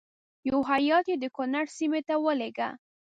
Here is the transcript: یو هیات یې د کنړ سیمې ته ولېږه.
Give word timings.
یو 0.49 0.59
هیات 0.71 1.05
یې 1.11 1.17
د 1.19 1.25
کنړ 1.37 1.65
سیمې 1.77 2.01
ته 2.07 2.15
ولېږه. 2.25 2.69